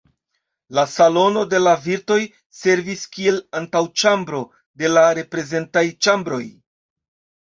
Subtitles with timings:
[0.77, 2.17] La Salono de la virtoj
[2.61, 4.41] servis kiel antaŭĉambro
[4.81, 6.45] al la reprezentaj ĉambroj.